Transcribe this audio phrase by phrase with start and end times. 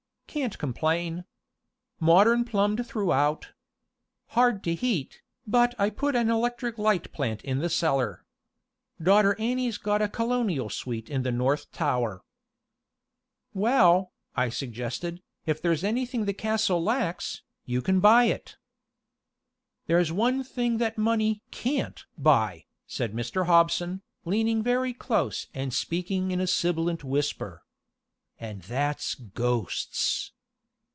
[0.31, 1.25] "Can't complain.
[1.99, 3.49] Modern plumbed throughout.
[4.27, 8.23] Hard to heat, but I put an electric light plant in the cellar.
[9.03, 12.23] Daughter Annie's got a Colonial suite in the North Tower."
[13.53, 18.55] "Well," I suggested, "if there's anything the castle lacks, you can buy it."
[19.87, 23.47] "There's one thing money can't buy," said Mr.
[23.47, 27.63] Hobson, leaning very close and speaking in a sibilant whisper.
[28.43, 30.31] "And that's ghosts!"